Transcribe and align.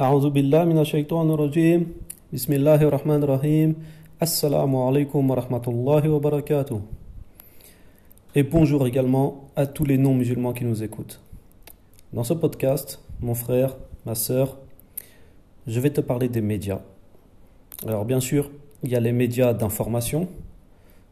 أعوذ 0.00 0.30
بالله 0.30 0.64
من 0.64 0.78
الشيطان 0.78 1.30
الرجيم 1.30 1.80
بسم 2.34 2.52
الله 2.52 2.82
الرحمن 2.82 3.22
الرحيم 3.22 3.70
Assalamu 4.20 4.78
alaikum 4.88 5.28
wa 5.30 5.36
rahmatullahi 5.36 6.08
wa 6.08 6.18
barakatuh. 6.18 6.80
Et 8.34 8.42
bonjour 8.42 8.86
également 8.86 9.50
à 9.54 9.66
tous 9.66 9.84
les 9.84 9.98
non-musulmans 9.98 10.52
qui 10.52 10.64
nous 10.64 10.82
écoutent. 10.82 11.20
Dans 12.12 12.24
ce 12.24 12.32
podcast, 12.32 13.00
mon 13.20 13.34
frère, 13.34 13.76
ma 14.06 14.14
sœur, 14.14 14.56
je 15.66 15.78
vais 15.78 15.90
te 15.90 16.00
parler 16.00 16.28
des 16.28 16.40
médias. 16.40 16.80
Alors 17.86 18.04
bien 18.04 18.20
sûr, 18.20 18.50
il 18.82 18.90
y 18.90 18.96
a 18.96 19.00
les 19.00 19.12
médias 19.12 19.52
d'information, 19.52 20.28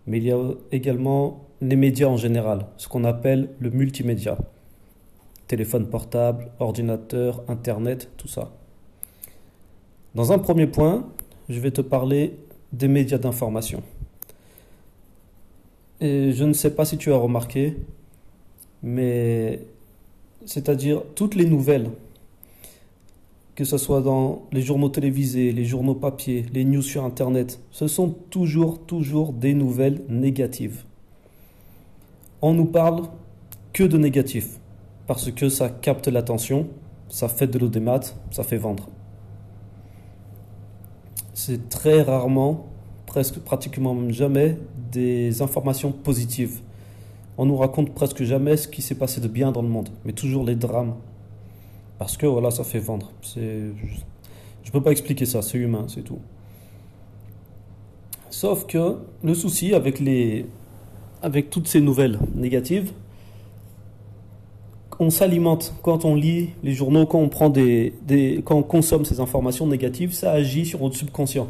mais 0.07 0.19
il 0.19 0.25
y 0.25 0.33
a 0.33 0.39
également 0.71 1.45
les 1.61 1.77
médias 1.77 2.09
en 2.09 2.17
général, 2.17 2.67
ce 2.79 2.89
qu'on 2.89 3.05
appelle 3.05 3.51
le 3.59 3.71
multimédia. 3.71 4.39
Téléphone 5.49 5.87
portable, 5.87 6.51
ordinateur, 6.61 7.43
internet, 7.49 8.11
tout 8.17 8.29
ça. 8.29 8.53
Dans 10.18 10.32
un 10.32 10.40
premier 10.40 10.66
point, 10.66 11.06
je 11.48 11.60
vais 11.60 11.70
te 11.70 11.80
parler 11.80 12.40
des 12.74 12.88
médias 12.88 13.20
d'information. 13.20 13.84
Et 16.02 16.32
je 16.32 16.44
ne 16.44 16.54
sais 16.54 16.72
pas 16.72 16.86
si 16.86 16.98
tu 16.98 17.14
as 17.14 17.18
remarqué, 17.18 17.78
mais 18.82 19.60
c'est-à-dire 20.44 21.04
toutes 21.14 21.36
les 21.36 21.46
nouvelles, 21.46 21.92
que 23.54 23.64
ce 23.64 23.78
soit 23.78 24.02
dans 24.02 24.48
les 24.52 24.64
journaux 24.64 24.90
télévisés, 24.90 25.52
les 25.52 25.66
journaux 25.66 25.94
papier, 25.94 26.48
les 26.52 26.66
news 26.66 26.82
sur 26.82 27.06
Internet, 27.06 27.60
ce 27.70 27.86
sont 27.86 28.10
toujours, 28.32 28.80
toujours 28.80 29.34
des 29.34 29.54
nouvelles 29.54 30.02
négatives. 30.10 30.84
On 32.42 32.56
nous 32.56 32.66
parle 32.66 33.04
que 33.72 33.84
de 33.84 34.00
négatifs, 34.00 34.58
parce 35.06 35.30
que 35.32 35.48
ça 35.48 35.70
capte 35.70 36.08
l'attention, 36.08 36.66
ça 37.08 37.30
fait 37.30 37.46
de 37.46 37.60
l'audimat, 37.60 38.00
ça 38.32 38.42
fait 38.42 38.58
vendre 38.58 38.90
c'est 41.38 41.70
très 41.70 42.02
rarement, 42.02 42.66
presque 43.06 43.38
pratiquement 43.38 43.96
jamais, 44.10 44.58
des 44.92 45.44
informations 45.44 45.92
positives. 45.92 46.62
On 47.38 47.46
nous 47.46 47.56
raconte 47.56 47.94
presque 47.94 48.24
jamais 48.24 48.58
ce 48.58 48.68
qui 48.68 48.82
s'est 48.82 48.96
passé 48.96 49.22
de 49.22 49.28
bien 49.28 49.52
dans 49.52 49.62
le 49.62 49.68
monde, 49.68 49.90
mais 50.04 50.14
toujours 50.14 50.44
les 50.44 50.56
drames. 50.56 50.96
Parce 52.00 52.18
que 52.18 52.26
voilà, 52.26 52.50
ça 52.50 52.64
fait 52.64 52.80
vendre. 52.80 53.12
Je 53.36 53.40
ne 53.40 54.72
peux 54.72 54.82
pas 54.82 54.90
expliquer 54.90 55.28
ça, 55.28 55.44
c'est 55.44 55.60
humain, 55.60 55.86
c'est 55.88 56.02
tout. 56.02 56.18
Sauf 58.32 58.66
que 58.66 58.98
le 59.24 59.36
souci 59.36 59.76
avec, 59.76 60.00
les, 60.00 60.48
avec 61.22 61.52
toutes 61.52 61.68
ces 61.68 61.82
nouvelles 61.82 62.18
négatives, 62.34 62.94
on 65.00 65.10
s'alimente 65.10 65.74
quand 65.84 66.06
on 66.06 66.16
lit 66.16 66.50
les 66.64 66.74
journaux, 66.74 67.06
quand 67.06 67.20
on 67.20 67.30
prend 67.30 67.50
des, 67.50 67.94
quand 68.44 68.56
on 68.56 68.64
consomme 68.64 69.06
ces 69.06 69.20
informations 69.20 69.68
négatives, 69.68 70.14
ça 70.14 70.32
agit 70.32 70.66
sur 70.66 70.82
notre 70.82 70.96
subconscient. 70.96 71.48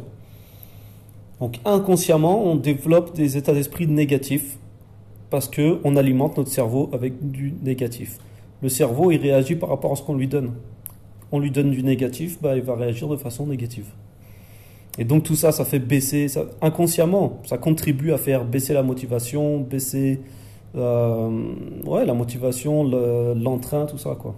Donc 1.40 1.58
inconsciemment, 1.64 2.44
on 2.44 2.56
développe 2.56 3.14
des 3.14 3.36
états 3.36 3.54
d'esprit 3.54 3.86
négatifs 3.86 4.58
parce 5.30 5.48
que 5.48 5.78
on 5.84 5.96
alimente 5.96 6.36
notre 6.36 6.50
cerveau 6.50 6.90
avec 6.92 7.30
du 7.30 7.54
négatif. 7.62 8.18
Le 8.60 8.68
cerveau, 8.68 9.12
il 9.12 9.20
réagit 9.20 9.54
par 9.54 9.68
rapport 9.68 9.92
à 9.92 9.96
ce 9.96 10.02
qu'on 10.02 10.16
lui 10.16 10.26
donne. 10.26 10.52
On 11.30 11.38
lui 11.38 11.50
donne 11.50 11.70
du 11.70 11.82
négatif, 11.82 12.38
bah, 12.40 12.56
il 12.56 12.62
va 12.62 12.74
réagir 12.74 13.08
de 13.08 13.16
façon 13.16 13.46
négative. 13.46 13.86
Et 14.98 15.04
donc 15.04 15.22
tout 15.22 15.36
ça, 15.36 15.52
ça 15.52 15.64
fait 15.64 15.78
baisser, 15.78 16.26
ça, 16.26 16.46
inconsciemment, 16.60 17.40
ça 17.44 17.56
contribue 17.56 18.12
à 18.12 18.18
faire 18.18 18.44
baisser 18.44 18.74
la 18.74 18.82
motivation, 18.82 19.60
baisser 19.60 20.20
euh, 20.76 21.54
ouais, 21.84 22.04
la 22.04 22.14
motivation, 22.14 22.84
l'entrain, 23.34 23.86
tout 23.86 23.98
ça. 23.98 24.16
Quoi. 24.18 24.34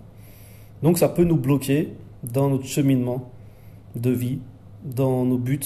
Donc 0.83 0.99
ça 0.99 1.09
peut 1.09 1.25
nous 1.25 1.37
bloquer 1.37 1.93
dans 2.23 2.49
notre 2.49 2.67
cheminement 2.67 3.31
de 3.97 4.11
vie, 4.11 4.39
dans 4.85 5.25
nos 5.25 5.39
buts. 5.39 5.61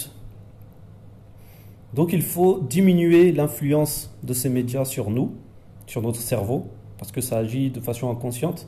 Donc 1.94 2.12
il 2.12 2.22
faut 2.22 2.60
diminuer 2.60 3.32
l'influence 3.32 4.12
de 4.22 4.32
ces 4.32 4.48
médias 4.48 4.84
sur 4.84 5.10
nous, 5.10 5.32
sur 5.86 6.02
notre 6.02 6.20
cerveau, 6.20 6.66
parce 6.98 7.12
que 7.12 7.20
ça 7.20 7.38
agit 7.38 7.70
de 7.70 7.80
façon 7.80 8.10
inconsciente. 8.10 8.66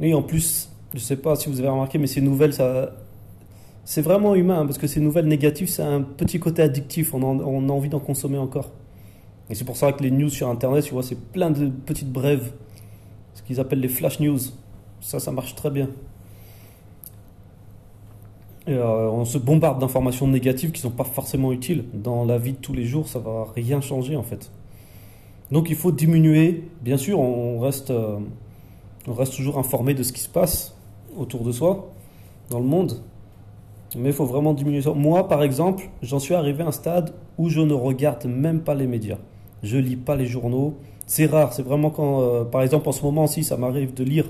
Et 0.00 0.14
en 0.14 0.22
plus, 0.22 0.70
je 0.92 0.98
ne 0.98 1.02
sais 1.02 1.16
pas 1.16 1.34
si 1.36 1.48
vous 1.48 1.58
avez 1.58 1.68
remarqué, 1.68 1.98
mais 1.98 2.06
ces 2.06 2.20
nouvelles, 2.20 2.54
ça, 2.54 2.92
c'est 3.84 4.00
vraiment 4.00 4.34
humain, 4.34 4.64
parce 4.64 4.78
que 4.78 4.86
ces 4.86 5.00
nouvelles 5.00 5.26
négatives, 5.26 5.68
c'est 5.68 5.82
un 5.82 6.00
petit 6.00 6.38
côté 6.38 6.62
addictif, 6.62 7.12
on 7.12 7.68
a 7.68 7.72
envie 7.72 7.88
d'en 7.88 7.98
consommer 7.98 8.38
encore. 8.38 8.70
Et 9.50 9.54
c'est 9.54 9.64
pour 9.64 9.76
ça 9.76 9.92
que 9.92 10.02
les 10.02 10.10
news 10.10 10.28
sur 10.28 10.48
Internet, 10.48 10.84
tu 10.84 10.92
vois, 10.92 11.02
c'est 11.02 11.18
plein 11.18 11.50
de 11.50 11.68
petites 11.68 12.12
brèves, 12.12 12.52
ce 13.34 13.42
qu'ils 13.42 13.60
appellent 13.60 13.80
les 13.80 13.88
flash 13.88 14.20
news. 14.20 14.38
Ça, 15.00 15.20
ça 15.20 15.32
marche 15.32 15.54
très 15.54 15.70
bien. 15.70 15.88
Et 18.66 18.74
euh, 18.74 19.10
on 19.10 19.24
se 19.24 19.38
bombarde 19.38 19.80
d'informations 19.80 20.28
négatives 20.28 20.72
qui 20.72 20.80
ne 20.80 20.90
sont 20.90 20.96
pas 20.96 21.04
forcément 21.04 21.52
utiles. 21.52 21.84
Dans 21.94 22.24
la 22.24 22.36
vie 22.36 22.52
de 22.52 22.58
tous 22.58 22.74
les 22.74 22.84
jours, 22.84 23.08
ça 23.08 23.18
va 23.18 23.46
rien 23.54 23.80
changer 23.80 24.16
en 24.16 24.22
fait. 24.22 24.50
Donc 25.50 25.70
il 25.70 25.76
faut 25.76 25.92
diminuer. 25.92 26.64
Bien 26.82 26.98
sûr, 26.98 27.18
on 27.18 27.58
reste, 27.60 27.90
euh, 27.90 28.18
on 29.06 29.14
reste 29.14 29.34
toujours 29.34 29.58
informé 29.58 29.94
de 29.94 30.02
ce 30.02 30.12
qui 30.12 30.20
se 30.20 30.28
passe 30.28 30.76
autour 31.16 31.44
de 31.44 31.52
soi, 31.52 31.90
dans 32.50 32.58
le 32.58 32.66
monde. 32.66 33.00
Mais 33.96 34.10
il 34.10 34.14
faut 34.14 34.26
vraiment 34.26 34.52
diminuer 34.52 34.82
ça. 34.82 34.92
Moi, 34.92 35.26
par 35.26 35.42
exemple, 35.42 35.88
j'en 36.02 36.18
suis 36.18 36.34
arrivé 36.34 36.62
à 36.62 36.66
un 36.66 36.72
stade 36.72 37.14
où 37.38 37.48
je 37.48 37.62
ne 37.62 37.72
regarde 37.72 38.26
même 38.26 38.60
pas 38.60 38.74
les 38.74 38.86
médias 38.86 39.16
je 39.62 39.76
lis 39.78 39.96
pas 39.96 40.16
les 40.16 40.26
journaux. 40.26 40.76
C'est 41.06 41.26
rare, 41.26 41.52
c'est 41.52 41.62
vraiment 41.62 41.90
quand, 41.90 42.20
euh, 42.20 42.44
par 42.44 42.62
exemple, 42.62 42.88
en 42.88 42.92
ce 42.92 43.02
moment, 43.02 43.26
si 43.26 43.44
ça 43.44 43.56
m'arrive 43.56 43.94
de 43.94 44.04
lire 44.04 44.26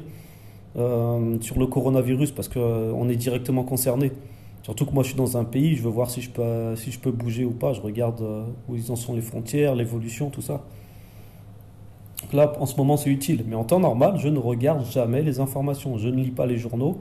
euh, 0.77 1.37
sur 1.41 1.59
le 1.59 1.67
coronavirus 1.67 2.31
parce 2.31 2.49
qu'on 2.49 2.61
euh, 2.61 3.09
est 3.09 3.17
directement 3.17 3.65
concerné. 3.65 4.13
Surtout 4.63 4.87
que 4.87 4.93
moi, 4.93 5.03
je 5.03 5.09
suis 5.09 5.17
dans 5.17 5.37
un 5.37 5.45
pays, 5.45 5.77
je 5.77 5.83
veux 5.83 5.91
voir 5.91 6.11
si 6.11 6.21
je 6.21 6.31
peux, 6.31 6.77
si 6.77 6.93
je 6.93 6.99
peux 6.99 7.11
bouger 7.11 7.45
ou 7.45 7.51
pas. 7.51 7.73
Je 7.73 7.81
regarde 7.81 8.23
où 8.69 8.77
ils 8.77 8.93
en 8.93 8.97
sont 8.97 9.15
les 9.15 9.23
frontières, 9.23 9.75
l'évolution, 9.75 10.31
tout 10.31 10.43
ça. 10.43 10.65
Donc 12.23 12.33
là, 12.35 12.53
en 12.61 12.67
ce 12.67 12.77
moment, 12.77 12.97
c'est 12.97 13.09
utile. 13.09 13.45
Mais 13.47 13.57
en 13.57 13.65
temps 13.65 13.81
normal, 13.81 14.19
je 14.19 14.29
ne 14.29 14.39
regarde 14.39 14.85
jamais 14.85 15.23
les 15.23 15.41
informations. 15.41 15.97
Je 15.97 16.09
ne 16.09 16.23
lis 16.23 16.33
pas 16.33 16.45
les 16.45 16.59
journaux. 16.59 16.99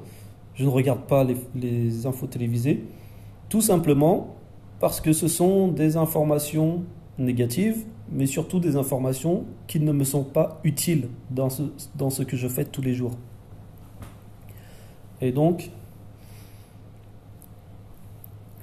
Je 0.56 0.64
ne 0.64 0.70
regarde 0.70 1.02
pas 1.02 1.26
les, 1.26 1.36
les 1.56 2.06
infos 2.06 2.28
télévisées. 2.28 2.86
Tout 3.50 3.62
simplement 3.62 4.36
parce 4.80 5.02
que 5.02 5.12
ce 5.12 5.28
sont 5.28 5.68
des 5.68 5.98
informations 5.98 6.84
négatives 7.18 7.84
mais 8.12 8.26
surtout 8.26 8.60
des 8.60 8.76
informations 8.76 9.46
qui 9.68 9.80
ne 9.80 9.92
me 9.92 10.04
sont 10.04 10.24
pas 10.24 10.60
utiles 10.64 11.10
dans 11.30 11.50
ce, 11.50 11.64
dans 11.96 12.10
ce 12.10 12.24
que 12.24 12.38
je 12.38 12.48
fais 12.48 12.66
tous 12.66 12.82
les 12.82 12.94
jours. 12.94 13.12
Et 15.22 15.32
donc, 15.32 15.72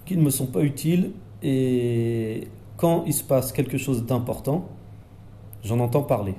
qui 0.04 0.16
ne 0.16 0.22
me 0.22 0.30
sont 0.30 0.46
pas 0.46 0.62
utiles, 0.62 1.12
et 1.42 2.48
quand 2.76 3.04
il 3.06 3.14
se 3.14 3.24
passe 3.24 3.52
quelque 3.52 3.78
chose 3.78 4.04
d'important, 4.04 4.68
j'en 5.62 5.80
entends 5.80 6.02
parler. 6.02 6.34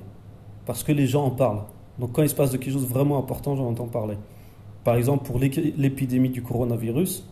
Parce 0.64 0.82
que 0.82 0.92
les 0.92 1.06
gens 1.06 1.24
en 1.24 1.30
parlent. 1.30 1.62
Donc 1.98 2.12
quand 2.12 2.22
il 2.22 2.28
se 2.28 2.34
passe 2.34 2.50
quelque 2.50 2.70
chose 2.70 2.86
de 2.86 2.92
vraiment 2.92 3.18
important, 3.18 3.56
j'en 3.56 3.68
entends 3.68 3.86
parler. 3.86 4.16
Par 4.84 4.96
exemple, 4.96 5.24
pour 5.26 5.38
l'épidémie 5.38 6.30
du 6.30 6.42
coronavirus, 6.42 7.28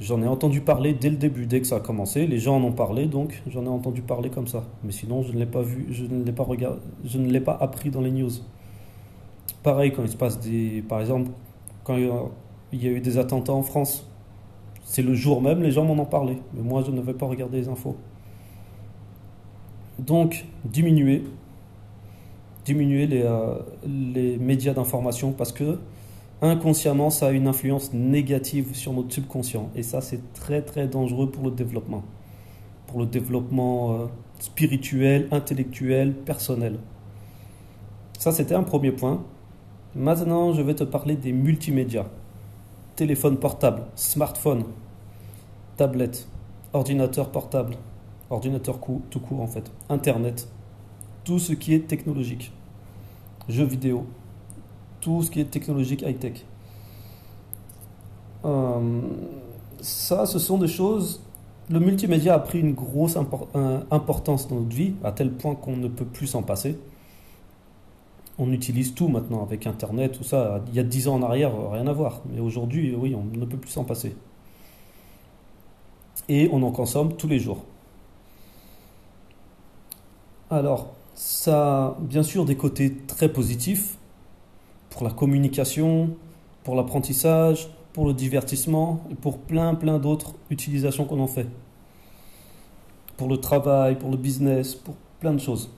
J'en 0.00 0.22
ai 0.22 0.28
entendu 0.28 0.60
parler 0.60 0.94
dès 0.94 1.10
le 1.10 1.16
début, 1.16 1.46
dès 1.46 1.60
que 1.60 1.66
ça 1.66 1.76
a 1.76 1.80
commencé. 1.80 2.26
Les 2.26 2.38
gens 2.38 2.56
en 2.56 2.62
ont 2.62 2.72
parlé, 2.72 3.06
donc 3.06 3.42
j'en 3.48 3.64
ai 3.64 3.68
entendu 3.68 4.00
parler 4.00 4.30
comme 4.30 4.46
ça. 4.46 4.64
Mais 4.84 4.92
sinon, 4.92 5.22
je 5.22 5.32
ne 5.32 5.38
l'ai 5.38 5.46
pas 5.46 5.62
vu, 5.62 5.88
je 5.90 6.04
ne 6.04 6.22
l'ai 6.22 6.32
pas 6.32 6.44
regardé, 6.44 6.80
je 7.04 7.18
ne 7.18 7.28
l'ai 7.30 7.40
pas 7.40 7.56
appris 7.60 7.90
dans 7.90 8.00
les 8.00 8.12
news. 8.12 8.30
Pareil, 9.64 9.92
quand 9.92 10.02
il 10.02 10.08
se 10.08 10.16
passe 10.16 10.38
des, 10.38 10.84
par 10.88 11.00
exemple, 11.00 11.30
quand 11.82 11.96
il 11.96 12.84
y 12.84 12.86
a 12.86 12.90
eu 12.90 13.00
des 13.00 13.18
attentats 13.18 13.52
en 13.52 13.62
France, 13.62 14.08
c'est 14.84 15.02
le 15.02 15.14
jour 15.14 15.42
même, 15.42 15.62
les 15.62 15.72
gens 15.72 15.84
m'en 15.84 16.00
ont 16.00 16.06
parlé. 16.06 16.38
Mais 16.54 16.62
moi, 16.62 16.84
je 16.86 16.92
ne 16.92 17.00
vais 17.00 17.14
pas 17.14 17.26
regarder 17.26 17.58
les 17.58 17.68
infos. 17.68 17.96
Donc, 19.98 20.46
diminuer, 20.64 21.24
diminuer 22.64 23.08
les, 23.08 23.22
euh, 23.22 23.54
les 23.84 24.38
médias 24.38 24.74
d'information 24.74 25.32
parce 25.32 25.50
que 25.50 25.78
inconsciemment, 26.42 27.10
ça 27.10 27.28
a 27.28 27.30
une 27.30 27.48
influence 27.48 27.92
négative 27.92 28.74
sur 28.74 28.92
notre 28.92 29.12
subconscient. 29.12 29.70
Et 29.74 29.82
ça, 29.82 30.00
c'est 30.00 30.32
très 30.32 30.62
très 30.62 30.86
dangereux 30.86 31.30
pour 31.30 31.44
le 31.44 31.50
développement. 31.50 32.04
Pour 32.86 33.00
le 33.00 33.06
développement 33.06 33.92
euh, 33.92 34.06
spirituel, 34.38 35.28
intellectuel, 35.30 36.14
personnel. 36.14 36.78
Ça, 38.18 38.32
c'était 38.32 38.54
un 38.54 38.62
premier 38.62 38.92
point. 38.92 39.22
Maintenant, 39.94 40.52
je 40.52 40.62
vais 40.62 40.74
te 40.74 40.84
parler 40.84 41.16
des 41.16 41.32
multimédias. 41.32 42.06
Téléphone 42.96 43.36
portable, 43.36 43.82
smartphone, 43.94 44.64
tablette, 45.76 46.28
ordinateur 46.72 47.30
portable, 47.30 47.76
ordinateur 48.30 48.80
tout 49.10 49.20
court 49.20 49.40
en 49.40 49.46
fait, 49.46 49.70
Internet, 49.88 50.48
tout 51.24 51.38
ce 51.38 51.52
qui 51.52 51.74
est 51.74 51.86
technologique, 51.86 52.52
jeux 53.48 53.64
vidéo, 53.64 54.06
tout 55.00 55.22
ce 55.22 55.30
qui 55.30 55.40
est 55.40 55.50
technologique 55.50 56.02
high-tech. 56.02 56.44
Euh, 58.44 59.00
ça, 59.80 60.26
ce 60.26 60.38
sont 60.38 60.58
des 60.58 60.68
choses. 60.68 61.20
Le 61.70 61.80
multimédia 61.80 62.34
a 62.34 62.38
pris 62.38 62.60
une 62.60 62.72
grosse 62.72 63.16
importance 63.16 64.48
dans 64.48 64.56
notre 64.56 64.74
vie, 64.74 64.94
à 65.04 65.12
tel 65.12 65.30
point 65.30 65.54
qu'on 65.54 65.76
ne 65.76 65.88
peut 65.88 66.06
plus 66.06 66.26
s'en 66.26 66.42
passer. 66.42 66.78
on 68.38 68.52
utilise 68.52 68.94
tout 68.94 69.08
maintenant 69.08 69.42
avec 69.42 69.66
Internet, 69.66 70.12
tout 70.12 70.24
ça. 70.24 70.62
Il 70.68 70.76
y 70.76 70.78
a 70.78 70.84
10 70.84 71.08
ans 71.08 71.16
en 71.16 71.22
arrière, 71.22 71.52
rien 71.72 71.86
à 71.86 71.92
voir. 71.92 72.22
Mais 72.32 72.40
aujourd'hui, 72.40 72.94
oui, 72.94 73.14
on 73.14 73.24
ne 73.36 73.44
peut 73.44 73.56
plus 73.56 73.70
s'en 73.70 73.84
passer. 73.84 74.14
Et 76.28 76.48
on 76.52 76.62
en 76.62 76.70
consomme 76.70 77.14
tous 77.16 77.26
les 77.28 77.38
jours. 77.38 77.64
Alors, 80.50 80.94
ça 81.14 81.86
a 81.86 81.96
bien 82.00 82.22
sûr 82.22 82.44
des 82.44 82.56
côtés 82.56 82.96
très 83.06 83.28
positifs 83.28 83.98
pour 84.98 85.06
la 85.06 85.14
communication, 85.14 86.10
pour 86.64 86.74
l'apprentissage, 86.74 87.68
pour 87.94 88.04
le 88.04 88.12
divertissement 88.12 89.00
et 89.10 89.14
pour 89.14 89.38
plein 89.38 89.74
plein 89.74 89.98
d'autres 89.98 90.34
utilisations 90.50 91.04
qu'on 91.06 91.20
en 91.20 91.28
fait. 91.28 91.46
Pour 93.16 93.28
le 93.28 93.38
travail, 93.38 93.96
pour 93.96 94.10
le 94.10 94.16
business, 94.18 94.74
pour 94.74 94.96
plein 95.20 95.32
de 95.32 95.40
choses 95.40 95.70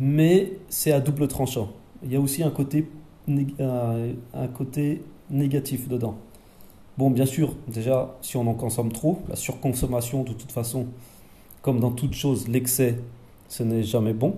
mais 0.00 0.52
c'est 0.68 0.92
à 0.92 1.00
double 1.00 1.28
tranchant. 1.28 1.70
Il 2.02 2.12
y 2.12 2.16
a 2.16 2.20
aussi 2.20 2.42
un 2.42 2.50
côté, 2.50 2.88
euh, 3.28 4.12
un 4.34 4.48
côté 4.48 5.02
négatif 5.30 5.88
dedans. 5.88 6.16
Bon, 6.98 7.10
bien 7.10 7.26
sûr, 7.26 7.54
déjà, 7.66 8.16
si 8.20 8.36
on 8.36 8.46
en 8.46 8.54
consomme 8.54 8.92
trop, 8.92 9.20
la 9.28 9.36
surconsommation, 9.36 10.22
de 10.22 10.32
toute 10.32 10.52
façon, 10.52 10.86
comme 11.62 11.80
dans 11.80 11.90
toute 11.90 12.14
chose, 12.14 12.48
l'excès, 12.48 12.98
ce 13.48 13.62
n'est 13.62 13.82
jamais 13.82 14.12
bon. 14.12 14.36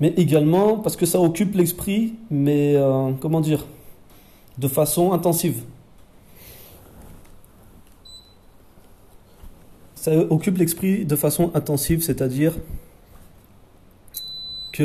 Mais 0.00 0.14
également 0.16 0.78
parce 0.78 0.96
que 0.96 1.06
ça 1.06 1.20
occupe 1.20 1.54
l'esprit, 1.54 2.14
mais 2.30 2.74
euh, 2.76 3.12
comment 3.20 3.40
dire, 3.40 3.66
de 4.58 4.68
façon 4.68 5.12
intensive. 5.12 5.62
Ça 9.94 10.16
occupe 10.16 10.58
l'esprit 10.58 11.04
de 11.04 11.16
façon 11.16 11.50
intensive, 11.54 12.02
c'est-à-dire 12.02 12.54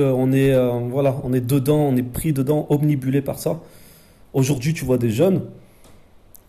on 0.02 0.32
est, 0.32 0.52
euh, 0.52 0.72
on 0.72 1.34
est 1.34 1.42
dedans, 1.42 1.80
on 1.80 1.96
est 1.96 2.04
pris 2.04 2.34
dedans, 2.34 2.66
omnibulé 2.70 3.22
par 3.22 3.40
ça. 3.40 3.62
Aujourd'hui, 4.34 4.74
tu 4.74 4.86
vois 4.86 4.98
des 4.98 5.10
jeunes, 5.10 5.44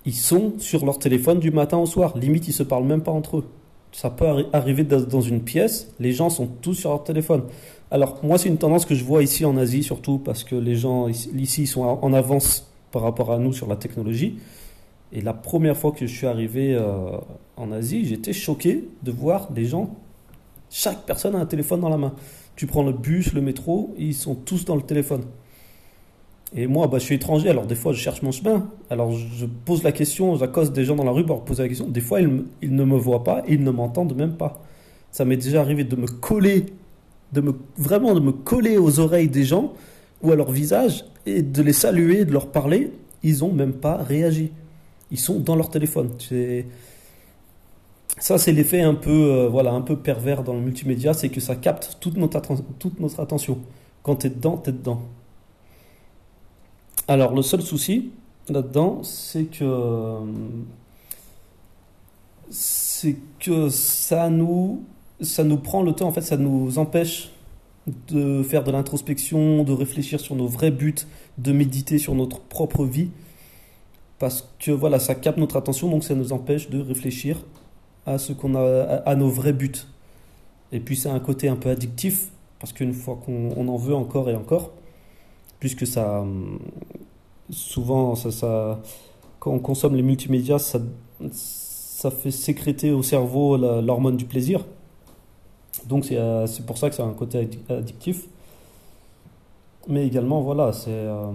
ils 0.07 0.15
sont 0.15 0.55
sur 0.59 0.85
leur 0.85 0.99
téléphone 0.99 1.41
du 1.41 1.51
matin 1.51 1.79
au 1.79 1.87
soir. 1.87 2.17
Limite, 2.17 2.49
ils 2.49 2.53
se 2.53 2.63
parlent 2.63 2.85
même 2.85 3.03
pas 3.03 3.13
entre 3.13 3.39
eux. 3.39 3.45
Ça 3.95 4.11
peut 4.11 4.27
arriver 4.53 4.83
dans 4.83 5.21
une 5.21 5.41
pièce, 5.41 5.89
les 6.01 6.11
gens 6.11 6.29
sont 6.29 6.49
tous 6.49 6.75
sur 6.75 6.91
leur 6.91 7.05
téléphone. 7.05 7.45
Alors, 7.93 8.19
moi, 8.25 8.39
c'est 8.39 8.49
une 8.49 8.59
tendance 8.59 8.87
que 8.87 8.95
je 8.97 9.05
vois 9.05 9.23
ici 9.23 9.45
en 9.45 9.57
Asie, 9.57 9.85
surtout 9.85 10.19
parce 10.19 10.43
que 10.43 10.57
les 10.57 10.75
gens 10.75 11.07
ici, 11.07 11.69
sont 11.69 11.83
en 11.83 12.13
avance 12.13 12.69
par 12.91 13.03
rapport 13.03 13.31
à 13.31 13.39
nous 13.39 13.53
sur 13.53 13.69
la 13.69 13.77
technologie. 13.77 14.41
Et 15.13 15.21
la 15.21 15.33
première 15.33 15.77
fois 15.77 15.93
que 15.93 16.09
je 16.09 16.13
suis 16.13 16.27
arrivé 16.27 16.75
euh, 16.75 17.17
en 17.57 17.71
Asie, 17.71 18.05
j'étais 18.05 18.33
choqué 18.33 18.83
de 19.05 19.13
voir 19.13 19.53
des 19.53 19.65
gens, 19.65 19.95
chaque 20.71 21.07
personne 21.07 21.37
a 21.37 21.39
un 21.39 21.47
téléphone 21.47 21.81
dans 21.81 21.89
la 21.89 21.97
main. 21.97 22.15
Tu 22.57 22.67
prends 22.67 22.83
le 22.83 22.93
bus, 22.93 23.33
le 23.33 23.43
métro, 23.43 23.95
ils 23.97 24.13
sont 24.13 24.35
tous 24.35 24.65
dans 24.65 24.75
le 24.75 24.83
téléphone. 24.83 25.23
Et 26.57 26.69
moi, 26.69 26.87
bah, 26.87 26.99
je 26.99 27.05
suis 27.05 27.17
étranger, 27.17 27.49
alors 27.49 27.67
des 27.67 27.75
fois 27.75 27.93
je 27.93 27.99
cherche 27.99 28.23
mon 28.23 28.31
chemin. 28.31 28.69
Alors 28.89 29.13
je 29.13 29.45
pose 29.47 29.83
la 29.83 29.91
question, 29.91 30.37
j'accoste 30.37 30.73
des 30.73 30.85
gens 30.85 30.95
dans 30.95 31.05
la 31.05 31.11
rue 31.11 31.27
pour 31.27 31.45
poser 31.45 31.65
la 31.65 31.69
question. 31.69 31.89
Des 31.89 32.01
fois, 32.01 32.21
ils, 32.21 32.31
ne 32.63 32.85
me 32.85 32.97
voient 32.97 33.25
pas, 33.25 33.43
ils 33.49 33.63
ne 33.63 33.71
m'entendent 33.71 34.17
même 34.17 34.37
pas. 34.37 34.63
Ça 35.11 35.25
m'est 35.25 35.37
déjà 35.37 35.61
arrivé 35.61 35.83
de 35.83 35.97
me 35.97 36.07
coller, 36.07 36.67
de 37.33 37.41
me, 37.41 37.55
vraiment 37.77 38.15
de 38.15 38.21
me 38.21 38.31
coller 38.33 38.79
aux 38.79 39.01
oreilles 39.01 39.29
des 39.29 39.45
gens 39.45 39.73
ou 40.23 40.31
à 40.31 40.37
leur 40.37 40.53
visage 40.53 41.05
et 41.27 41.43
de 41.43 41.63
les 41.63 41.73
saluer, 41.73 42.25
de 42.25 42.33
leur 42.33 42.47
parler. 42.47 42.93
Ils 43.25 43.41
n'ont 43.41 43.53
même 43.53 43.73
pas 43.73 43.97
réagi. 43.97 44.53
Ils 45.11 45.19
sont 45.19 45.41
dans 45.41 45.57
leur 45.57 45.71
téléphone. 45.71 46.11
Ça, 48.19 48.39
c'est 48.39 48.53
l'effet 48.53 48.81
un 48.81 48.95
peu, 48.95 49.11
euh, 49.11 49.49
voilà, 49.49 49.73
un 49.73 49.81
peu 49.81 49.97
pervers 49.97 50.45
dans 50.45 50.55
le 50.55 50.61
multimédia, 50.61 51.15
c'est 51.15 51.31
que 51.31 51.41
ça 51.41 51.57
capte 51.57 51.97
toute 52.01 52.17
notre, 52.17 52.41
toute 52.79 53.01
notre 53.01 53.19
attention. 53.21 53.59
Quand 54.05 54.17
tu 54.17 54.29
es 54.29 54.31
dedans, 54.31 54.61
tu 54.63 54.71
es 54.71 54.73
dedans. 54.73 55.03
Alors, 57.07 57.35
le 57.35 57.43
seul 57.43 57.61
souci 57.61 58.13
là-dedans, 58.49 59.03
c'est 59.03 59.45
que, 59.45 60.17
ça 63.69 64.31
nous, 64.31 64.83
ça 65.21 65.45
nous 65.45 65.59
prend 65.59 65.83
le 65.83 65.93
temps, 65.93 66.09
en 66.09 66.13
fait, 66.13 66.23
ça 66.23 66.39
nous 66.39 66.79
empêche 66.79 67.31
de 68.09 68.43
faire 68.43 68.65
de 68.65 68.71
l'introspection, 68.71 69.65
de 69.65 69.73
réfléchir 69.73 70.19
sur 70.19 70.35
nos 70.35 70.47
vrais 70.47 70.71
buts, 70.71 70.95
de 71.37 71.53
méditer 71.53 71.99
sur 71.99 72.15
notre 72.15 72.41
propre 72.41 72.87
vie. 72.87 73.11
Parce 74.19 74.49
que 74.59 74.71
voilà, 74.71 74.99
ça 74.99 75.15
capte 75.15 75.37
notre 75.37 75.57
attention, 75.57 75.91
donc 75.91 76.05
ça 76.05 76.15
nous 76.15 76.33
empêche 76.33 76.71
de 76.71 76.81
réfléchir 76.81 77.45
à 78.07 78.17
ce 78.17 78.33
qu'on 78.33 78.55
a, 78.55 79.03
à, 79.05 79.15
nos 79.15 79.29
vrais 79.29 79.53
buts. 79.53 79.73
Et 80.73 80.81
puis 80.81 80.97
c'est 80.97 81.11
un 81.11 81.21
côté 81.21 81.49
un 81.49 81.57
peu 81.57 81.69
addictif, 81.69 82.31
parce 82.59 82.73
qu'une 82.73 82.95
fois 82.95 83.21
qu'on 83.23 83.69
en 83.69 83.77
veut 83.77 83.95
encore 83.95 84.31
et 84.31 84.35
encore, 84.35 84.73
puisque 85.65 85.87
ça, 85.87 86.23
souvent, 87.49 88.15
ça, 88.17 88.31
ça, 88.31 88.83
quand 89.39 89.51
on 89.51 89.59
consomme 89.59 89.95
les 89.95 90.03
multimédias, 90.03 90.59
ça, 90.59 90.79
ça 91.31 92.11
fait 92.11 92.31
sécréter 92.31 92.91
au 92.91 93.03
cerveau 93.03 93.57
l'hormone 93.57 94.19
du 94.19 94.27
plaisir. 94.27 94.63
Donc 95.87 96.05
c'est 96.05 96.67
pour 96.67 96.77
ça 96.77 96.91
que 96.91 96.97
c'est 96.97 97.03
un 97.03 97.15
côté 97.15 97.49
addictif. 97.71 98.29
Mais 99.89 100.07
également, 100.07 100.43
voilà, 100.43 100.75
c'est 100.75 100.91
euh, 100.91 101.33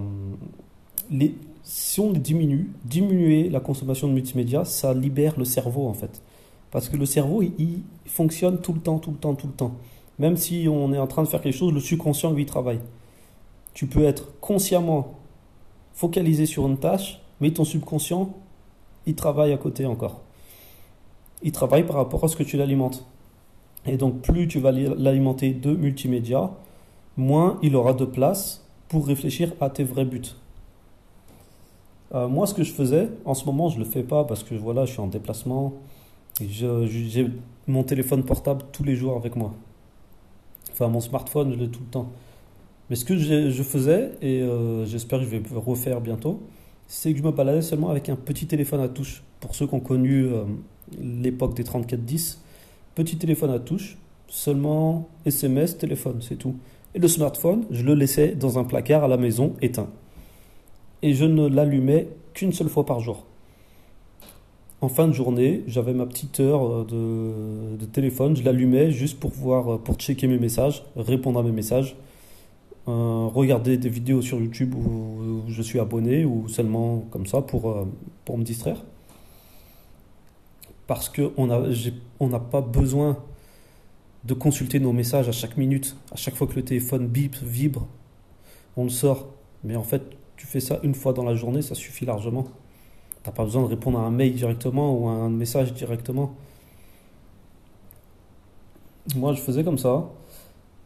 les, 1.10 1.34
si 1.64 2.00
on 2.00 2.12
diminue, 2.12 2.70
diminuer 2.86 3.50
la 3.50 3.60
consommation 3.60 4.08
de 4.08 4.14
multimédia, 4.14 4.64
ça 4.64 4.94
libère 4.94 5.40
le 5.40 5.46
cerveau 5.46 5.88
en 5.88 5.96
fait. 5.96 6.22
Parce 6.70 6.88
que 6.88 6.98
le 6.98 7.08
cerveau, 7.08 7.42
il, 7.42 7.82
fonctionne 8.06 8.60
tout 8.60 8.74
le 8.74 8.80
temps, 8.80 9.00
tout 9.00 9.10
le 9.10 9.18
temps, 9.18 9.34
tout 9.34 9.48
le 9.48 9.54
temps. 9.54 9.74
Même 10.20 10.38
si 10.38 10.68
on 10.70 10.94
est 10.94 11.00
en 11.00 11.08
train 11.08 11.24
de 11.24 11.28
faire 11.28 11.42
quelque 11.42 11.58
chose, 11.58 11.74
le 11.74 11.80
subconscient, 11.80 12.32
lui, 12.32 12.46
travaille. 12.46 12.80
Tu 13.74 13.88
peux 13.88 14.04
être 14.04 14.40
consciemment 14.40 15.20
focalisé 15.94 16.46
sur 16.46 16.68
une 16.68 16.78
tâche, 16.78 17.22
mais 17.42 17.52
ton 17.52 17.66
subconscient, 17.66 18.34
il 19.06 19.16
travaille 19.16 19.54
à 19.54 19.58
côté 19.58 19.86
encore. 19.86 20.22
Il 21.42 21.52
travaille 21.52 21.86
par 21.86 21.96
rapport 21.96 22.24
à 22.24 22.28
ce 22.28 22.36
que 22.36 22.44
tu 22.44 22.58
l'alimentes. 22.58 23.06
Et 23.86 23.98
donc, 23.98 24.22
plus 24.22 24.48
tu 24.48 24.60
vas 24.60 24.72
l'alimenter 24.72 25.54
de 25.54 25.72
multimédia, 25.72 26.52
moins 27.18 27.58
il 27.62 27.76
aura 27.76 27.94
de 27.94 28.06
place 28.06 28.66
pour 28.88 29.08
réfléchir 29.08 29.54
à 29.62 29.70
tes 29.70 29.84
vrais 29.84 30.06
buts. 30.06 30.36
Euh, 32.14 32.28
moi, 32.28 32.48
ce 32.48 32.54
que 32.54 32.64
je 32.64 32.74
faisais, 32.74 33.10
en 33.26 33.34
ce 33.34 33.46
moment, 33.46 33.70
je 33.70 33.80
ne 33.80 33.84
le 33.84 33.90
fais 33.90 34.04
pas 34.04 34.24
parce 34.24 34.44
que 34.44 34.56
voilà, 34.56 34.86
je 34.86 34.92
suis 34.92 35.00
en 35.00 35.08
déplacement, 35.08 35.74
j'ai 36.42 37.28
mon 37.68 37.84
téléphone 37.84 38.24
portable 38.24 38.64
tous 38.72 38.84
les 38.84 38.96
jours 38.96 39.16
avec 39.16 39.36
moi. 39.36 39.54
Enfin, 40.72 40.88
mon 40.88 41.02
smartphone, 41.02 41.54
je 41.54 41.58
l'ai 41.58 41.70
tout 41.70 41.82
le 41.82 41.92
temps. 41.92 42.10
Mais 42.90 42.96
ce 42.96 43.06
que 43.06 43.18
je 43.18 43.64
faisais, 43.64 44.12
et 44.22 44.42
euh, 44.42 44.86
j'espère 44.86 45.20
que 45.20 45.26
je 45.26 45.30
vais 45.30 45.42
refaire 45.56 46.02
bientôt, 46.02 46.42
c'est 46.88 47.12
que 47.12 47.20
je 47.20 47.24
me 47.24 47.32
baladais 47.32 47.62
seulement 47.62 47.90
avec 47.90 48.10
un 48.10 48.16
petit 48.16 48.48
téléphone 48.48 48.82
à 48.82 48.88
touche. 48.88 49.24
Pour 49.40 49.54
ceux 49.54 49.68
qui 49.68 49.76
ont 49.76 49.80
connu 49.80 50.26
euh, 50.26 50.44
l'époque 51.00 51.56
des 51.56 51.64
3410, 51.64 52.42
petit 52.96 53.18
téléphone 53.18 53.52
à 53.52 53.60
touche, 53.60 53.98
seulement 54.28 55.08
SMS, 55.26 55.78
téléphone, 55.78 56.20
c'est 56.22 56.38
tout. 56.38 56.56
Et 56.96 57.00
le 57.00 57.08
smartphone, 57.08 57.66
je 57.70 57.84
le 57.84 57.94
laissais 57.94 58.30
dans 58.30 58.58
un 58.58 58.64
placard 58.64 59.04
à 59.04 59.08
la 59.08 59.18
maison 59.18 59.54
éteint. 59.62 59.90
Et 61.04 61.14
je 61.14 61.26
ne 61.26 61.48
l'allumais 61.48 62.08
qu'une 62.34 62.54
seule 62.54 62.70
fois 62.70 62.86
par 62.86 63.00
jour 63.00 63.26
en 64.82 64.88
fin 64.88 65.08
de 65.08 65.14
journée, 65.14 65.64
j'avais 65.68 65.94
ma 65.94 66.06
petite 66.06 66.40
heure 66.40 66.66
euh, 66.66 67.76
de, 67.78 67.86
téléphone, 67.86 68.36
je 68.36 68.44
l'allumais 68.44 68.92
juste 68.92 69.20
pour 69.20 69.32
voir, 69.32 69.80
pour 69.80 69.96
checker 69.96 70.28
mes 70.28 70.40
messages, 70.40 70.84
répondre 70.96 71.40
à 71.40 71.44
mes 71.44 71.52
messages, 71.52 71.98
regarder 72.86 73.78
des 73.78 73.90
vidéos 73.90 74.22
sur 74.22 74.40
YouTube 74.40 74.74
où, 74.76 75.44
je 75.48 75.62
suis 75.62 75.80
abonné 75.80 76.26
ou 76.26 76.48
seulement 76.48 77.06
comme 77.12 77.26
ça 77.26 77.42
pour, 77.42 77.88
pour 78.26 78.38
me 78.38 78.44
distraire. 78.44 78.84
Parce 80.88 81.10
qu'on 81.10 81.48
n'a 81.48 82.40
pas 82.40 82.62
besoin 82.62 83.18
de 84.24 84.34
consulter 84.34 84.80
nos 84.80 84.92
messages 84.92 85.30
à 85.30 85.32
chaque 85.32 85.58
minute, 85.58 85.96
à 86.12 86.16
chaque 86.16 86.36
fois 86.36 86.48
que 86.48 86.56
le 86.56 86.64
téléphone 86.64 87.08
bip, 87.08 87.36
vibre, 87.38 87.88
on 88.76 88.84
le 88.84 88.90
sort. 88.90 89.28
Mais 89.64 89.76
en 89.76 89.84
fait, 89.84 90.04
tu 90.36 90.48
fais 90.48 90.60
ça 90.60 90.80
une 90.84 90.96
fois 90.96 91.14
dans 91.14 91.24
la 91.24 91.36
journée, 91.36 91.62
ça 91.62 91.76
suffit 91.76 92.06
largement. 92.06 92.48
T'as 93.24 93.32
pas 93.32 93.44
besoin 93.44 93.64
de 93.64 93.68
répondre 93.68 94.00
à 94.00 94.04
un 94.04 94.12
mail 94.12 94.34
directement 94.34 94.98
ou 94.98 95.08
à 95.08 95.12
un 95.12 95.30
message 95.30 95.74
directement. 95.74 96.34
Moi, 99.16 99.34
je 99.34 99.42
faisais 99.42 99.64
comme 99.64 99.78
ça. 99.78 100.10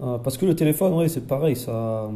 Euh, 0.02 0.18
parce 0.18 0.38
que 0.38 0.46
le 0.46 0.56
téléphone, 0.56 0.94
ouais, 0.94 1.08
c'est 1.08 1.28
pareil, 1.28 1.56
ça, 1.56 2.12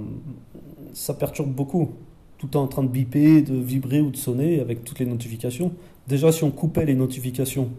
ça 0.94 1.14
perturbe 1.14 1.52
beaucoup. 1.52 1.92
Tout 2.38 2.56
en 2.56 2.68
train 2.68 2.84
de 2.84 2.90
biper, 2.90 3.42
de 3.42 3.56
vibrer 3.56 4.00
ou 4.00 4.12
de 4.12 4.18
sonner 4.18 4.60
avec 4.60 4.84
toutes 4.84 5.00
les 5.00 5.06
notifications. 5.06 5.72
Déjà, 6.08 6.32
si 6.32 6.44
on 6.44 6.52
coupait 6.52 6.86
les 6.86 6.96
notifications, 6.96 7.70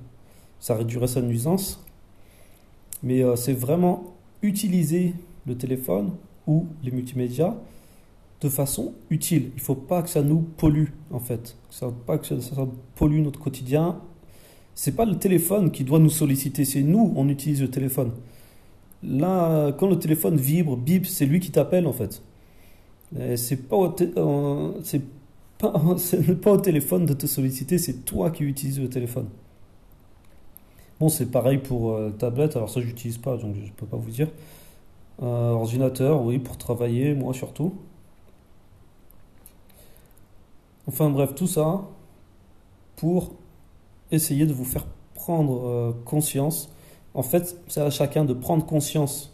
ça 0.59 0.75
réduirait 0.75 1.07
sa 1.07 1.23
nuisance. 1.23 1.85
Mais 3.03 3.23
euh, 3.23 3.37
c'est 3.37 3.53
vraiment 3.53 4.15
utiliser 4.43 5.15
le 5.47 5.57
téléphone 5.57 6.11
ou 6.47 6.67
les 6.83 6.91
multimédias 6.91 7.55
de 8.41 8.49
façon 8.49 8.95
utile. 9.11 9.51
Il 9.55 9.57
ne 9.57 9.61
faut 9.61 9.75
pas 9.75 10.03
que 10.03 10.09
ça 10.09 10.23
nous 10.23 10.41
pollue, 10.41 10.89
en 11.11 11.19
fait. 11.19 11.57
Ça, 11.71 11.93
pas 12.07 12.19
que 12.19 12.27
ça, 12.27 12.69
pollue 12.95 13.21
notre 13.21 13.41
quotidien. 13.41 14.01
C'est 14.75 14.95
pas 14.95 15.05
le 15.05 15.19
téléphone 15.19 15.71
qui 15.71 15.85
doit 15.85 15.99
nous 15.99 16.11
solliciter, 16.11 16.65
c'est 16.65 16.83
nous, 16.83 17.13
on 17.17 17.29
utilise 17.29 17.61
le 17.61 17.71
téléphone. 17.71 18.13
Là, 19.03 19.73
quand 19.73 19.89
le 19.89 19.99
téléphone 19.99 20.37
vibre, 20.37 20.77
bip, 20.77 21.07
c'est 21.07 21.27
lui 21.27 21.41
qui 21.41 21.51
t'appelle 21.51 21.87
en 21.87 21.93
fait. 21.93 22.23
C'est 23.37 23.69
pas, 23.69 23.95
c'est 24.85 26.41
pas, 26.41 26.53
au 26.53 26.59
téléphone 26.59 27.07
de 27.07 27.15
te 27.15 27.27
solliciter, 27.27 27.79
c'est 27.79 28.05
toi 28.05 28.31
qui 28.31 28.45
utilises 28.45 28.81
le 28.81 28.89
téléphone. 28.89 29.29
Bon, 31.01 31.09
c'est 31.09 31.27
pareil 31.31 31.59
pour 31.59 31.93
euh, 31.93 32.11
tablette, 32.11 32.57
alors 32.57 32.69
ça 32.71 32.81
j'utilise 32.81 33.19
pas, 33.19 33.37
donc 33.37 33.55
je 33.65 33.71
peux 33.73 33.87
pas 33.87 33.97
vous 33.97 34.11
dire. 34.11 34.29
Euh, 35.23 35.51
ordinateur, 35.51 36.23
oui, 36.23 36.39
pour 36.39 36.57
travailler, 36.59 37.15
moi 37.15 37.35
surtout. 37.35 37.75
Enfin 40.89 41.11
bref, 41.11 41.35
tout 41.35 41.47
ça 41.47 41.83
pour 42.97 43.33
essayer 44.11 44.47
de 44.47 44.53
vous 44.53 44.65
faire 44.65 44.87
prendre 45.15 45.67
euh, 45.67 45.93
conscience. 46.05 46.71
En 47.19 47.25
fait, 47.25 47.61
c'est 47.67 47.81
à 47.81 47.91
chacun 47.91 48.25
de 48.25 48.33
prendre 48.33 48.65
conscience 48.65 49.33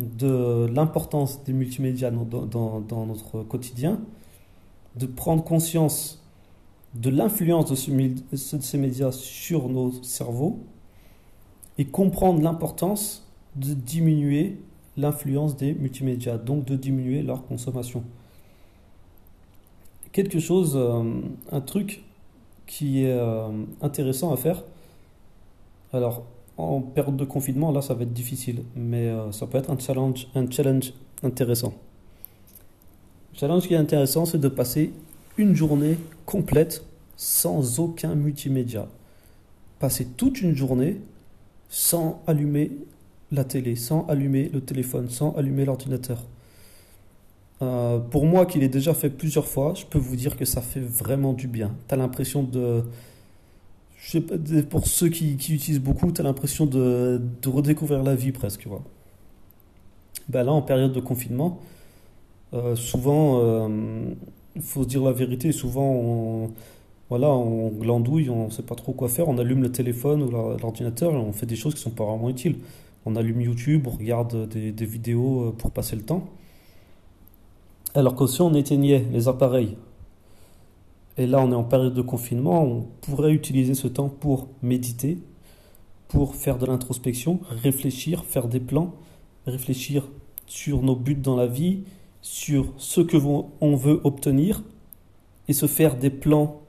de 0.00 0.66
l'importance 0.72 1.44
des 1.44 1.52
multimédias 1.52 2.10
dans, 2.10 3.04
notre 3.04 3.42
quotidien, 3.42 4.00
de 4.96 5.04
prendre 5.04 5.44
conscience 5.44 6.24
de 6.94 7.10
l'influence 7.10 7.70
de, 7.70 7.74
ces 7.74 8.78
médias 8.78 9.12
sur 9.12 9.68
nos 9.68 10.02
cerveaux 10.02 10.60
et 11.76 11.84
comprendre 11.84 12.40
l'importance 12.40 13.28
de 13.56 13.74
diminuer 13.74 14.56
l'influence 14.96 15.58
des 15.58 15.74
multimédias, 15.74 16.38
donc 16.38 16.64
de 16.64 16.74
diminuer 16.74 17.20
leur 17.20 17.46
consommation. 17.46 18.02
Quelque 20.12 20.40
chose, 20.40 20.72
euh, 20.74 21.02
un 21.52 21.60
truc 21.60 22.02
qui 22.66 23.04
est 23.04 23.12
euh, 23.12 23.50
intéressant 23.82 24.32
à 24.32 24.38
faire. 24.38 24.64
Alors, 25.92 26.24
en 26.58 26.80
période 26.80 27.16
de 27.16 27.24
confinement, 27.24 27.70
là, 27.70 27.80
ça 27.80 27.94
va 27.94 28.02
être 28.02 28.12
difficile, 28.12 28.62
mais 28.74 29.06
euh, 29.06 29.30
ça 29.30 29.46
peut 29.46 29.58
être 29.58 29.70
un 29.70 29.78
challenge, 29.78 30.26
un 30.34 30.50
challenge 30.50 30.92
intéressant. 31.22 31.72
Le 33.32 33.38
challenge 33.38 33.68
qui 33.68 33.74
est 33.74 33.78
intéressant, 33.78 34.24
c'est 34.24 34.38
de 34.38 34.48
passer 34.48 34.92
une 35.36 35.54
journée 35.54 35.96
complète 36.26 36.84
sans 37.16 37.78
aucun 37.78 38.16
multimédia. 38.16 38.88
Passer 39.78 40.06
toute 40.16 40.40
une 40.40 40.56
journée 40.56 41.00
sans 41.68 42.22
allumer 42.26 42.72
la 43.30 43.44
télé, 43.44 43.76
sans 43.76 44.04
allumer 44.06 44.50
le 44.52 44.60
téléphone, 44.60 45.08
sans 45.08 45.34
allumer 45.36 45.64
l'ordinateur. 45.64 46.24
Euh, 47.62 47.98
pour 47.98 48.24
moi 48.24 48.46
qui 48.46 48.58
l'ai 48.58 48.68
déjà 48.68 48.94
fait 48.94 49.10
plusieurs 49.10 49.46
fois, 49.46 49.74
je 49.76 49.84
peux 49.84 49.98
vous 49.98 50.16
dire 50.16 50.36
que 50.36 50.44
ça 50.44 50.60
fait 50.60 50.80
vraiment 50.80 51.32
du 51.32 51.46
bien. 51.46 51.74
Tu 51.88 51.96
l'impression 51.96 52.42
de... 52.42 52.82
pour 54.70 54.86
ceux 54.86 55.08
qui, 55.08 55.32
utilisent 55.32 55.80
beaucoup, 55.80 56.10
tu 56.12 56.20
as 56.20 56.24
l'impression 56.24 56.66
de, 56.66 57.20
redécouvrir 57.46 58.02
la 58.02 58.14
vie 58.14 58.32
presque. 58.32 58.66
Vois. 58.66 58.82
Ben 60.28 60.44
là, 60.44 60.52
en 60.52 60.62
période 60.62 60.92
de 60.92 61.00
confinement, 61.00 61.60
euh, 62.54 62.76
souvent, 62.76 63.40
il 63.40 63.44
euh, 63.44 64.60
faut 64.60 64.82
se 64.82 64.88
dire 64.88 65.02
la 65.02 65.12
vérité, 65.12 65.52
souvent 65.52 65.90
on, 65.90 66.50
voilà, 67.10 67.28
on 67.28 67.68
glandouille, 67.68 68.30
on 68.30 68.46
ne 68.46 68.50
sait 68.50 68.62
pas 68.62 68.74
trop 68.74 68.92
quoi 68.92 69.08
faire, 69.08 69.28
on 69.28 69.38
allume 69.38 69.62
le 69.62 69.72
téléphone 69.72 70.22
ou 70.22 70.30
l'ordinateur 70.30 71.12
et 71.12 71.16
on 71.16 71.32
fait 71.32 71.46
des 71.46 71.56
choses 71.56 71.74
qui 71.74 71.80
sont 71.80 71.90
pas 71.90 72.04
vraiment 72.04 72.30
utiles. 72.30 72.56
On 73.06 73.16
allume 73.16 73.40
YouTube, 73.40 73.86
on 73.86 73.90
regarde 73.90 74.48
des 74.48 74.86
vidéos 74.86 75.54
pour 75.56 75.70
passer 75.70 75.96
le 75.96 76.02
temps. 76.02 76.28
Alors 77.94 78.14
que 78.14 78.26
si 78.26 78.40
on 78.42 78.54
éteignait 78.54 79.04
les 79.12 79.28
appareils, 79.28 79.76
et 81.18 81.26
là 81.26 81.40
on 81.40 81.52
est 81.52 81.56
en 81.56 81.64
période 81.64 81.94
de 81.94 82.02
confinement, 82.02 82.62
on 82.62 82.86
pourrait 83.02 83.32
utiliser 83.32 83.74
ce 83.74 83.88
temps 83.88 84.08
pour 84.08 84.48
méditer, 84.62 85.18
pour 86.06 86.36
faire 86.36 86.56
de 86.56 86.64
l'introspection, 86.64 87.40
réfléchir, 87.50 88.24
faire 88.24 88.48
des 88.48 88.60
plans, 88.60 88.94
réfléchir 89.46 90.08
sur 90.46 90.82
nos 90.82 90.96
buts 90.96 91.14
dans 91.14 91.36
la 91.36 91.46
vie, 91.46 91.80
sur 92.22 92.72
ce 92.78 93.00
que 93.00 93.16
on 93.60 93.76
veut 93.76 94.00
obtenir, 94.04 94.62
et 95.48 95.52
se 95.52 95.66
faire 95.66 95.96
des 95.96 96.10
plans 96.10 96.60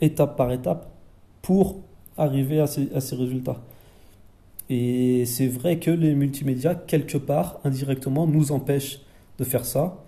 étape 0.00 0.36
par 0.36 0.52
étape 0.52 0.90
pour 1.40 1.80
arriver 2.18 2.60
à 2.60 2.66
ces, 2.66 3.16
résultats. 3.16 3.60
Et 4.68 5.24
c'est 5.24 5.48
vrai 5.48 5.78
que 5.78 5.90
les 5.90 6.14
multimédias, 6.14 6.74
quelque 6.74 7.18
part, 7.18 7.58
indirectement, 7.64 8.26
nous 8.26 8.52
empêchent 8.52 9.00
de 9.38 9.44
faire 9.44 9.64
ça 9.64 9.98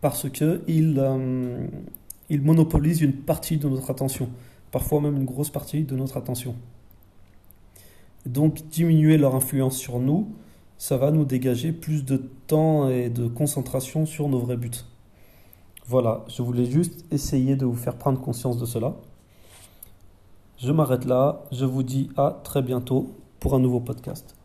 parce 0.00 0.30
qu'il 0.30 0.94
euh, 0.98 1.66
il 2.30 2.42
monopolise 2.42 3.00
une 3.00 3.14
partie 3.14 3.56
de 3.56 3.68
notre 3.68 3.90
attention, 3.90 4.28
parfois 4.70 5.00
même 5.00 5.16
une 5.16 5.24
grosse 5.24 5.50
partie 5.50 5.84
de 5.84 5.96
notre 5.96 6.16
attention. 6.16 6.54
Donc 8.26 8.68
diminuer 8.68 9.16
leur 9.16 9.34
influence 9.34 9.76
sur 9.76 9.98
nous, 9.98 10.28
ça 10.76 10.96
va 10.96 11.10
nous 11.10 11.24
dégager 11.24 11.72
plus 11.72 12.04
de 12.04 12.16
temps 12.46 12.88
et 12.88 13.10
de 13.10 13.26
concentration 13.26 14.06
sur 14.06 14.28
nos 14.28 14.38
vrais 14.38 14.56
buts. 14.56 14.70
Voilà, 15.86 16.24
je 16.28 16.42
voulais 16.42 16.66
juste 16.66 17.04
essayer 17.10 17.56
de 17.56 17.64
vous 17.64 17.74
faire 17.74 17.96
prendre 17.96 18.20
conscience 18.20 18.58
de 18.58 18.66
cela. 18.66 18.94
Je 20.58 20.70
m'arrête 20.70 21.04
là, 21.04 21.44
je 21.50 21.64
vous 21.64 21.82
dis 21.82 22.10
à 22.16 22.38
très 22.44 22.62
bientôt 22.62 23.14
pour 23.40 23.54
un 23.54 23.60
nouveau 23.60 23.80
podcast. 23.80 24.37